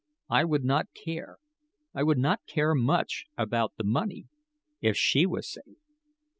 I 0.31 0.45
would 0.45 0.63
not 0.63 0.87
care 0.95 1.37
I 1.93 2.01
would 2.01 2.17
not 2.17 2.47
care 2.47 2.73
much 2.73 3.25
about 3.37 3.73
the 3.77 3.83
money, 3.83 4.25
if 4.81 4.97
she 4.97 5.27
was 5.27 5.47
safe. 5.47 5.75